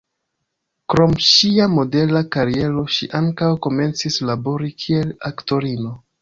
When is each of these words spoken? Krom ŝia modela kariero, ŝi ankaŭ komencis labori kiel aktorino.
Krom 0.93 1.11
ŝia 1.25 1.67
modela 1.73 2.21
kariero, 2.35 2.85
ŝi 2.95 3.09
ankaŭ 3.21 3.51
komencis 3.67 4.19
labori 4.31 4.73
kiel 4.87 5.15
aktorino. 5.31 5.95